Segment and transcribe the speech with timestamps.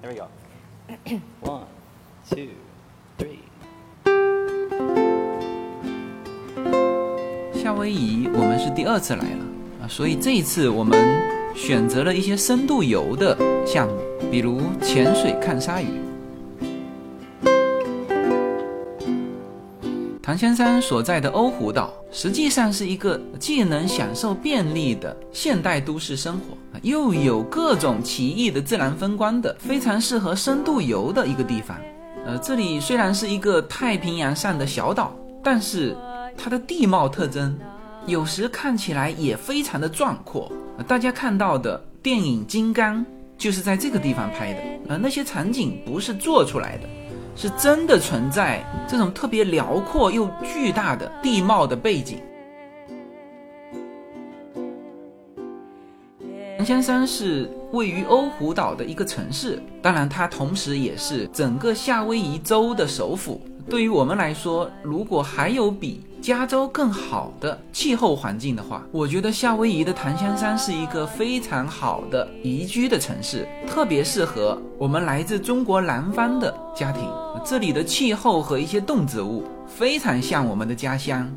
[0.00, 0.28] There we go.
[1.42, 1.64] One,
[2.28, 2.48] two,
[3.18, 3.38] three.
[7.54, 9.44] 夏威夷我们是第二次来了
[9.82, 10.98] 啊，所以这一次我们
[11.54, 13.94] 选择了一些深度游的项目，
[14.30, 15.86] 比如潜水看鲨鱼。
[20.32, 31.76] 唐先山所在的欧胡岛，实际上是一个既能享受便利的现代都市生活，又有各种奇异的自然风光的，非常适合深度游的一个地方。
[32.24, 35.14] 呃，这里虽然是一个太平洋上的小岛，
[35.44, 35.94] 但是
[36.34, 37.54] 它的地貌特征
[38.06, 40.50] 有时看起来也非常的壮阔。
[40.88, 43.00] 大家看到的电影《金刚》
[43.36, 46.88] 就是在这个地方拍的，呃，那些场景不是做出来的。
[47.34, 52.20] 是真的存在这种特别辽阔又巨大的地貌的背景。
[56.58, 63.40] 唐先山是位于欧胡岛的一个城市，当然它同时也是整个夏威夷州的首府。
[63.68, 77.02] 对于我们来说，如果还有比加州更好的气候环境的话，我觉得夏威夷的檀香山是一个非常好的宜居的城市，特别适合我们来自中国南方的家庭。
[77.44, 81.28] 这里的气候和一些动植物非常像我们的家乡。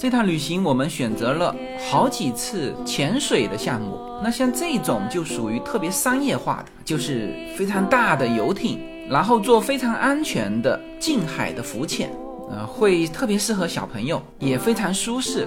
[0.00, 1.54] 这趟旅行我们选择了
[1.90, 12.10] 好几次潜水的项目，那像这种就属于特别商业化的，就是非常大的游艇，然后做非常安全的近海的浮潜，
[12.50, 15.46] 呃，会特别适合小朋友，也非常舒适。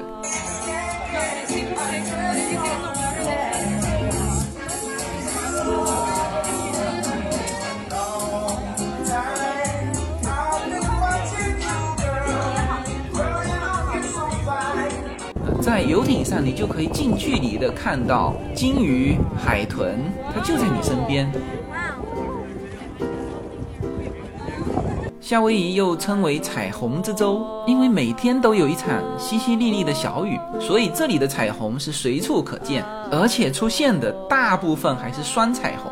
[15.73, 19.95] 在游艇上，你就可以近距离的看到鲸鱼、海豚，
[20.31, 21.28] 它就在你身边。
[25.19, 35.91] 夏威夷又称为彩虹之州，因为每天都有一场淅淅沥沥的小雨，所以这里的彩虹是随处可见，而且出现的大部分还是双彩虹。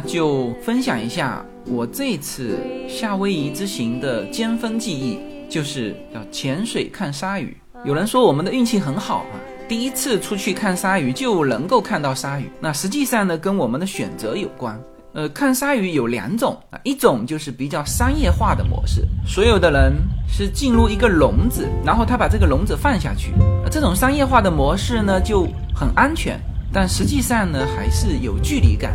[0.00, 7.56] 就分享一下我这次夏威夷之行的尖峰记忆，就是要潜水看鲨鱼。
[7.84, 9.34] 有人说我们的运气很好啊，
[9.68, 12.50] 第一次出去看鲨鱼就能够看到鲨鱼。
[12.60, 14.78] 那实际上呢，跟我们的选择有关。
[15.14, 19.94] 呃，看鲨鱼有两种啊，一种就是比较商业化的模式，所有的人
[20.28, 23.32] 是进入一个笼子，然后他把这个笼子放下去。
[23.70, 26.38] 这种商业化的模式呢，就很安全。
[26.72, 28.94] 但实际上呢，还是有距离感。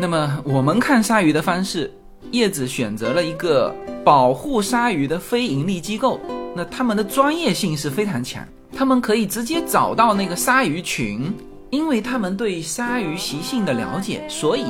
[0.00, 1.90] 那么我们看鲨鱼的方式，
[2.30, 3.74] 叶子选择了一个
[4.04, 6.20] 保护鲨鱼的非盈利机构。
[6.56, 8.42] 那他们的专业性是非常强，
[8.76, 11.32] 他们可以直接找到那个鲨鱼群，
[11.70, 14.64] 因为他们对鲨鱼习性的了解，所以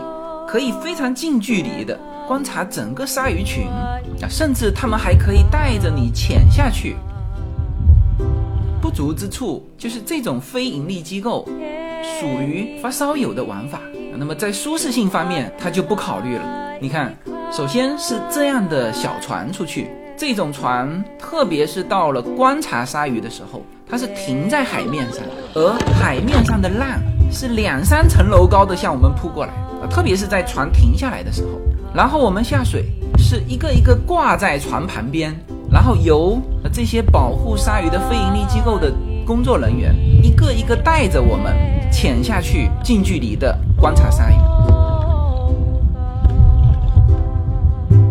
[0.47, 6.97] 可以非常近距离的观察整个鲨鱼群啊，甚至他们还可以带着你潜下去。
[8.91, 11.49] 不足之处就是这种非盈利机构
[12.03, 13.79] 属于发烧友的玩法，
[14.17, 16.43] 那么在舒适性方面，他就不考虑了。
[16.81, 17.17] 你看，
[17.53, 25.23] 首先是这样的小船出去，这种船，特别是到了观察鲨鱼的时候，它是停在海面上，
[25.55, 27.01] 而海面上的浪
[27.31, 31.61] 是两三层楼高的向我们扑过来啊，特别是在船停下来的时候，
[31.95, 32.87] 然后我们下水
[33.17, 35.33] 是一个一个挂在船旁边。
[35.71, 36.41] 然后由
[36.73, 38.93] 这些保护鲨鱼的非盈利机构的
[39.25, 41.55] 工作人员一个一个带着我们
[41.93, 44.35] 潜下去，近距离的观察鲨鱼。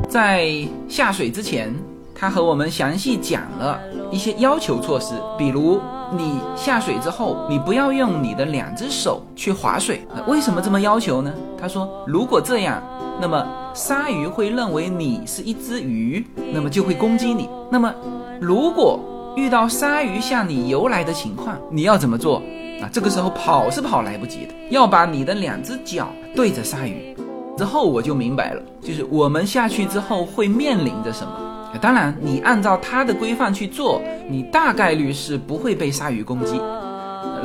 [0.08, 0.48] 在
[0.88, 1.74] 下水之前，
[2.16, 3.80] 他和我们详细讲了
[4.10, 5.80] 一些要求措施，比如
[6.12, 10.06] 你下水之后，你不要用你的两只手去划水。
[10.28, 11.34] 为什么这么要求呢？
[11.60, 12.82] 他说，如果这样。
[13.22, 17.50] 那么鲨鱼会认为你是一只鱼，那么就会攻击你。
[17.70, 17.94] 那么
[18.40, 18.98] 如果
[19.36, 22.38] 遇到鲨鱼向你游来的情况，你要怎么做
[22.82, 22.88] 啊？
[22.94, 27.14] 这个时候跑是跑来不及的，要把你的两只脚对着鲨鱼。
[27.58, 31.34] 之后我就明白了，就是我们下去之后会面临着什么。
[31.78, 36.60] 当然，你按照它的规范去做，你大概率是不会被鲨鱼攻击。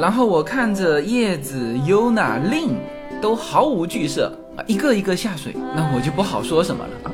[0.01, 2.71] 然后我看着叶子、Yuna、Lin
[3.21, 7.13] 都毫无惧色啊，一个一个下水，那我就不好说什么了。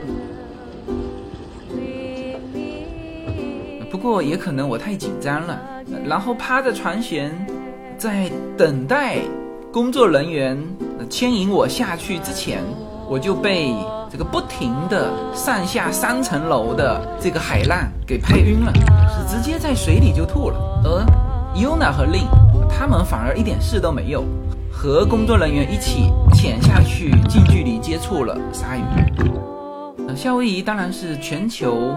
[3.91, 5.61] 不过也可能我太紧张了，
[6.07, 7.29] 然后趴着船舷，
[7.99, 9.19] 在等待
[9.73, 10.57] 工作人员
[11.11, 12.63] 牵引我下去之前，
[13.11, 13.75] 我就被。
[14.13, 18.73] 这个不停的上下三层楼的这个海浪给拍晕了，
[19.09, 20.59] 是直接在水里就吐了。
[20.83, 21.07] 而
[21.55, 22.27] Yuna 和 Lin
[22.69, 24.25] 他们反而一点事都没有，
[24.73, 28.83] 和工作人员一起潜下去，近距离接触了鲨鱼。
[30.17, 31.95] 夏威夷当然是全球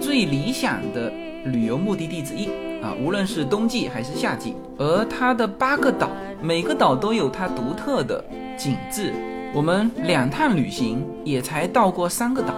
[0.00, 1.10] 最理想的
[1.46, 2.46] 旅游目的地之一
[2.80, 4.54] 啊，无论是冬季还是夏季。
[4.78, 6.08] 而它的八个岛，
[6.40, 8.24] 每个岛都有它独特的
[8.56, 9.12] 景致。
[9.56, 12.52] 我们两趟旅行也才到过三个岛，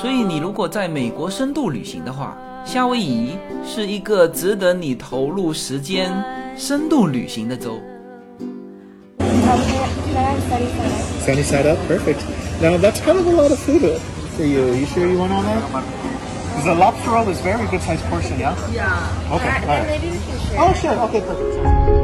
[0.00, 3.30] 所以你如果在美国深度旅行的话，夏威夷
[3.66, 6.12] 是一个值得你投入时间、
[6.56, 7.80] 深度旅行的州。
[11.26, 12.22] Sunny side up, perfect.
[12.62, 13.98] Now that's kind of a lot of food
[14.36, 14.76] for you.
[14.76, 15.60] You sure you want all that?
[16.54, 18.54] Because the lobster roll is very good sized portion, yeah?
[18.72, 18.86] Yeah.
[19.28, 20.00] Okay, all right.
[20.56, 20.94] Oh, sure.
[21.08, 22.03] Okay, perfect.